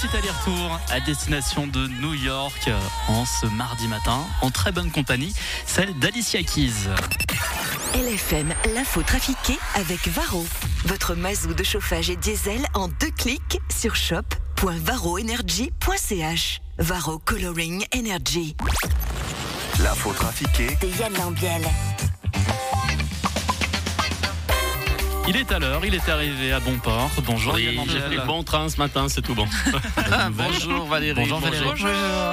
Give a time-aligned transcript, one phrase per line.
[0.00, 2.78] Petit aller-retour à destination de New York euh,
[3.08, 5.34] en ce mardi matin, en très bonne compagnie,
[5.66, 6.86] celle d'Alicia Keys.
[7.94, 10.46] LFM, l'info trafiquée avec Varro.
[10.84, 16.60] Votre mazou de chauffage et diesel en deux clics sur shop.varroenergy.ch.
[16.78, 18.54] Varro Coloring Energy.
[19.82, 21.62] L'info trafiquée De Yann Lambiel.
[25.28, 27.10] Il est à l'heure, il est arrivé à bon port.
[27.26, 29.46] Bonjour Oui, j'ai pris le bon train ce matin, c'est tout bon.
[30.30, 31.20] bonjour Valérie.
[31.20, 31.68] Bonjour Valérie.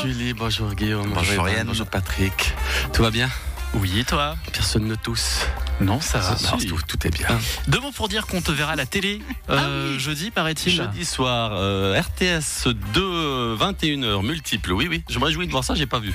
[0.00, 1.10] Julie, bonjour Guillaume.
[1.12, 1.56] Bonjour Yann.
[1.56, 1.66] Yann.
[1.66, 2.54] Bonjour Patrick.
[2.92, 3.28] Tout va bien?
[3.74, 4.36] Oui, toi?
[4.52, 5.40] Personne ne tousse.
[5.80, 6.36] Non, ça va.
[6.46, 7.26] Ah, tout, tout est bien.
[7.66, 10.72] Deux mots pour dire qu'on te verra à la télé euh, jeudi, paraît-il.
[10.72, 14.72] Jeudi soir, euh, RTS 2, 21h, multiple.
[14.72, 16.14] Oui, oui, je me réjouis de voir ça, j'ai pas vu.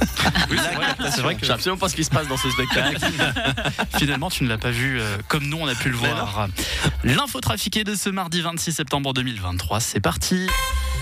[0.50, 2.36] Oui, c'est vrai, c'est vrai Je que sais absolument pas ce qui se passe dans
[2.36, 2.98] ce spectacle.
[3.98, 6.48] finalement tu ne l'as pas vu euh, comme nous on a pu le voir.
[7.04, 10.48] L'info trafiquée de ce mardi 26 septembre 2023, c'est parti.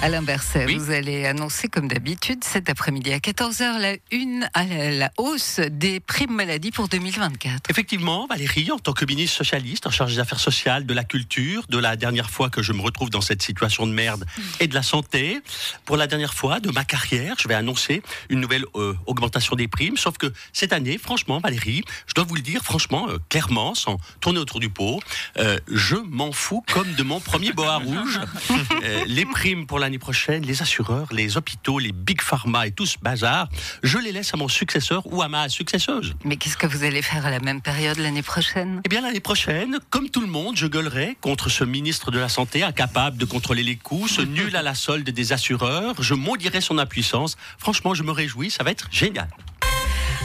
[0.03, 0.77] Alain Berset, Oui.
[0.77, 5.61] vous allez annoncer comme d'habitude cet après-midi à 14h la une à la, la hausse
[5.71, 7.69] des primes maladie pour 2024.
[7.69, 11.67] Effectivement, Valérie, en tant que ministre socialiste en charge des affaires sociales, de la culture,
[11.69, 14.25] de la dernière fois que je me retrouve dans cette situation de merde
[14.59, 15.41] et de la santé,
[15.85, 19.69] pour la dernière fois de ma carrière, je vais annoncer une nouvelle euh, augmentation des
[19.69, 19.99] primes.
[19.99, 23.99] Sauf que cette année, franchement, Valérie, je dois vous le dire franchement, euh, clairement, sans
[24.23, 24.99] tourner autour du pot,
[25.37, 28.19] euh, je m'en fous comme de mon premier boa rouge.
[29.07, 32.97] Les primes pour l'année prochaine, les assureurs, les hôpitaux, les big pharma et tout ce
[33.03, 33.49] bazar,
[33.83, 36.15] je les laisse à mon successeur ou à ma successeuse.
[36.25, 38.83] Mais qu'est-ce que vous allez faire à la même période l'année prochaine?
[38.85, 42.29] Eh bien, l'année prochaine, comme tout le monde, je gueulerai contre ce ministre de la
[42.29, 46.01] Santé incapable de contrôler les coûts, ce nul à la solde des assureurs.
[46.01, 47.37] Je maudirai son impuissance.
[47.59, 49.29] Franchement, je me réjouis, ça va être génial.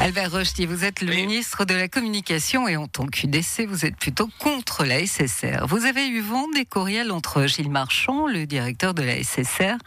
[0.02, 1.26] Albert Rochety, vous êtes le Oui.
[1.26, 5.66] ministre de la Communication et en tant qu'UDC, vous êtes plutôt contre la SSR.
[5.68, 9.78] Vous avez eu vent des courriels entre Gilles Marchand, le directeur de la SSR,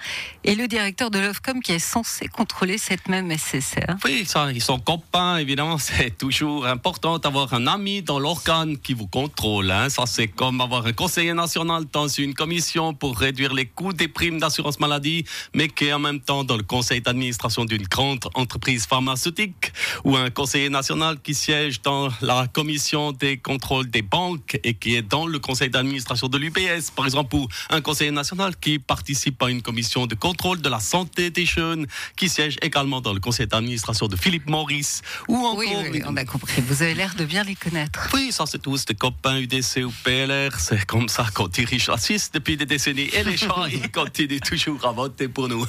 [0.45, 3.97] et le directeur de l'OFCOM qui est censé contrôler cette même SSR.
[4.05, 5.77] Oui, ils sont copains, évidemment.
[5.79, 9.71] C'est toujours important d'avoir un ami dans l'organe qui vous contrôle.
[9.71, 9.89] hein.
[9.91, 14.09] Ça, c'est comme avoir un conseiller national dans une commission pour réduire les coûts des
[14.09, 15.25] primes d'assurance maladie,
[15.55, 19.73] mais qui est en même temps dans le conseil d'administration d'une grande entreprise pharmaceutique,
[20.05, 24.97] ou un conseiller national qui siège dans la commission des contrôles des banques et qui
[24.97, 29.43] est dans le conseil d'administration de l'UBS, par exemple, ou un conseiller national qui participe
[29.43, 31.87] à une commission de contrôle de la santé des jeunes,
[32.17, 35.59] qui siège également dans le conseil d'administration de Philippe Maurice, ou encore...
[35.59, 36.61] Oui, oui, oui, on a compris.
[36.63, 38.09] Vous avez l'air de bien les connaître.
[38.15, 40.59] Oui, ça c'est tous des copains UDC ou PLR.
[40.59, 43.11] C'est comme ça qu'on dirige la Suisse depuis des décennies.
[43.13, 45.65] Et les gens, ils continuent toujours à voter pour nous.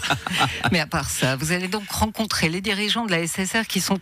[0.71, 3.97] Mais à part ça, vous allez donc rencontrer les dirigeants de la SSR qui sont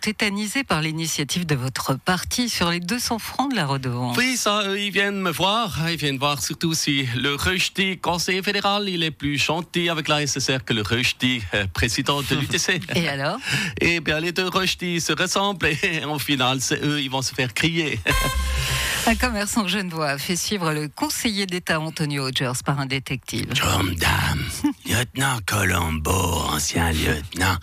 [0.67, 4.17] par l'initiative de votre parti sur les 200 francs de la redevance.
[4.17, 5.77] Oui, ça, eux, ils viennent me voir.
[5.89, 10.25] Ils viennent voir surtout si le Rechti, conseiller fédéral, il est plus gentil avec la
[10.25, 12.81] SSR que le Rechti, euh, président de l'UTC.
[12.95, 13.37] Et alors?
[13.79, 17.33] Eh bien, les deux Rechti se ressemblent et au final, c'est eux, ils vont se
[17.33, 17.99] faire crier.
[19.07, 23.47] Un commerçant genevois a fait suivre le conseiller d'État Antonio Rogers par un détective.
[23.53, 24.43] Dame,
[24.85, 27.55] lieutenant Colombo, ancien lieutenant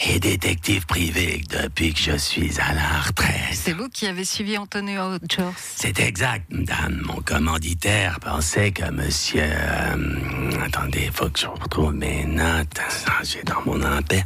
[0.00, 3.52] et détective privé depuis que je suis à la retraite.
[3.52, 5.52] C'est vous qui avez suivi Antonio Rogers?
[5.76, 7.02] C'est exact, madame.
[7.04, 9.42] Mon commanditaire pensait que monsieur...
[9.44, 10.37] euh,
[10.68, 12.80] attendez, faut que je retrouve mes notes.
[13.22, 14.24] J'ai dans mon impère.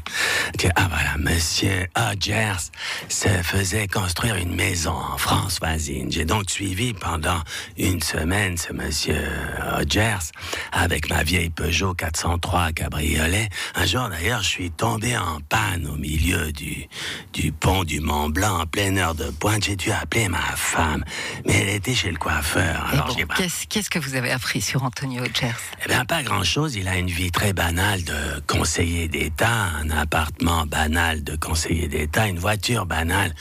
[0.59, 2.71] Que- Ah voilà, monsieur Hodgers
[3.09, 6.11] se faisait construire une maison en France voisine.
[6.11, 7.41] J'ai donc suivi pendant
[7.79, 9.21] une semaine ce monsieur
[9.79, 10.19] Hodgers
[10.73, 13.49] avec ma vieille Peugeot 403 cabriolet.
[13.75, 16.89] Un jour d'ailleurs, je suis tombé en panne au milieu du,
[17.33, 19.65] du pont du Mont Blanc en pleine heure de pointe.
[19.65, 21.05] J'ai dû appeler ma femme,
[21.47, 22.85] mais elle était chez le coiffeur.
[22.93, 26.77] Alors bon, qu'est-ce, qu'est-ce que vous avez appris sur Antonio Rogers Eh bien, pas grand-chose.
[26.77, 32.27] Il a une vie très banale de conseiller d'État, un appartement banal de conseiller d'État,
[32.27, 33.35] une voiture banale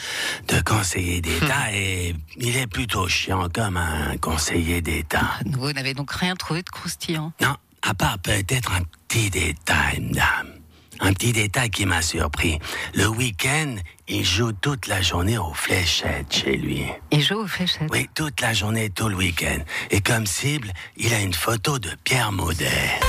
[0.49, 5.39] de conseiller d'État, et il est plutôt chiant comme un conseiller d'État.
[5.45, 7.31] Vous n'avez donc rien trouvé de croustillant?
[7.41, 10.60] Non, à part peut-être un petit détail, madame.
[11.01, 12.59] Un petit détail qui m'a surpris.
[12.93, 13.75] Le week-end,
[14.07, 16.85] il joue toute la journée aux fléchettes chez lui.
[17.11, 17.89] Il joue aux fléchettes?
[17.91, 19.59] Oui, toute la journée, tout le week-end.
[19.89, 22.99] Et comme cible, il a une photo de Pierre Maudet.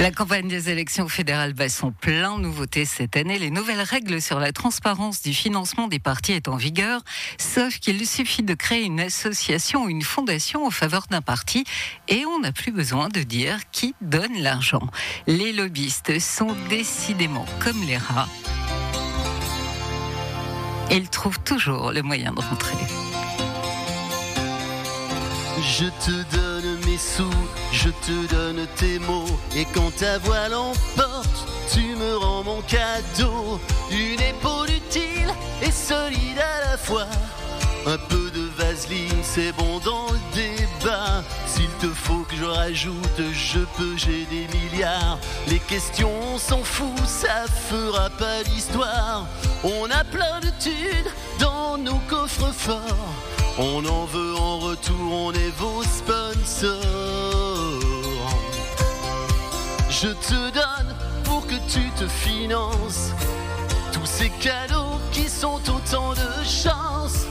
[0.00, 3.38] La campagne des élections fédérales bat son plein nouveauté cette année.
[3.38, 7.02] Les nouvelles règles sur la transparence du financement des partis est en vigueur,
[7.38, 11.64] sauf qu'il suffit de créer une association ou une fondation en faveur d'un parti
[12.08, 14.82] et on n'a plus besoin de dire qui donne l'argent.
[15.28, 18.28] Les lobbyistes sont décidément comme les rats.
[20.90, 22.76] Ils trouvent toujours le moyen de rentrer.
[27.72, 29.38] Je te donne tes mots.
[29.56, 33.60] Et quand ta voix l'emporte, tu me rends mon cadeau.
[33.90, 35.32] Une épaule utile
[35.62, 37.06] et solide à la fois.
[37.86, 41.22] Un peu de vaseline, c'est bon dans le débat.
[41.46, 45.18] S'il te faut que je rajoute, je peux, j'ai des milliards.
[45.48, 49.26] Les questions, on s'en fout, ça fera pas l'histoire.
[49.64, 53.33] On a plein de thunes dans nos coffres forts.
[53.56, 56.80] On en veut en retour, on est vos sponsors.
[59.88, 63.12] Je te donne pour que tu te finances
[63.92, 67.26] tous ces cadeaux qui sont autant de chance.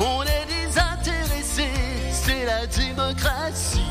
[0.00, 1.70] On est désintéressés,
[2.12, 3.82] c'est la démocratie.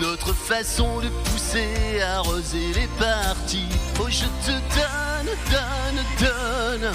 [0.00, 3.68] Notre façon de pousser, arroser les partis.
[4.00, 6.92] Oh, je te donne, donne, donne,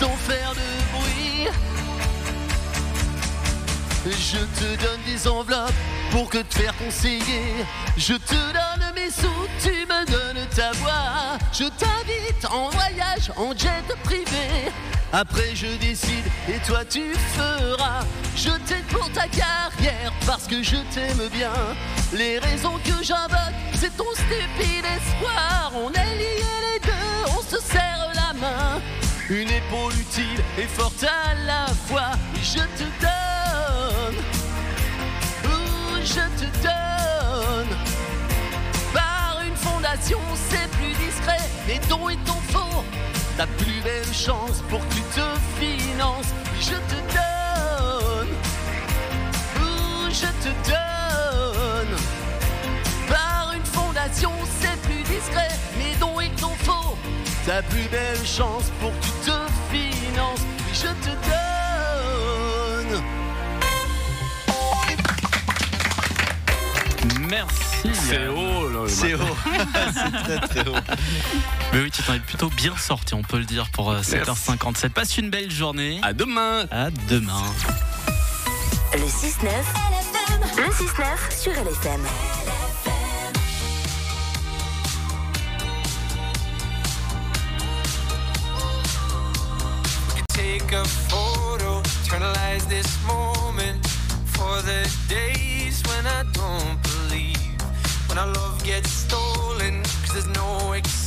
[0.00, 1.48] sans faire de bruit.
[4.06, 5.72] Je te donne des enveloppes
[6.10, 7.64] pour que te faire conseiller.
[7.96, 11.38] Je te donne mes sous, tu me donnes ta voix.
[11.52, 14.70] Je t'invite en voyage, en jet privé.
[15.12, 18.04] Après je décide et toi tu feras.
[18.36, 21.52] Je t'aide pour ta carrière parce que je t'aime bien.
[22.12, 25.72] Les raisons que j'invoque, c'est ton stupide espoir.
[29.30, 32.12] Une épaule utile et forte à la fois.
[32.42, 34.16] Je te donne,
[35.44, 37.76] Ouh, je te donne.
[38.94, 41.42] Par une fondation, c'est plus discret.
[41.66, 42.82] Les dons et ton faux,
[43.36, 45.20] ta plus belle chance pour que tu te
[45.60, 46.32] finances.
[46.58, 48.28] Je te donne,
[49.60, 51.96] Ouh, je te donne.
[53.08, 54.67] Par une fondation, c'est
[57.48, 59.30] ta plus belle chance pour que tu te
[59.72, 60.40] finances.
[60.58, 61.12] Oui, je te
[62.90, 63.02] donne.
[67.26, 67.90] Merci.
[67.94, 69.20] C'est haut, C'est haut.
[69.94, 70.74] c'est très très haut.
[71.72, 74.90] Mais oui, tu t'en es plutôt bien sorti, on peut le dire, pour euh, 7h57.
[74.90, 76.00] Passe une belle journée.
[76.02, 76.66] À demain.
[76.70, 77.44] À demain.
[78.92, 79.48] Le 6-9.
[80.58, 82.02] Le 6-9 sur LFM.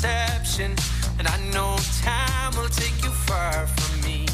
[0.02, 0.76] deception.
[1.20, 4.26] And I know time will take you far from me.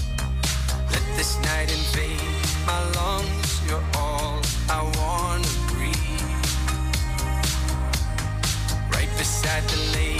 [0.91, 2.21] Let this night invade
[2.65, 3.61] my lungs.
[3.67, 5.97] You're all I wanna breathe.
[8.93, 10.16] Right beside the lake.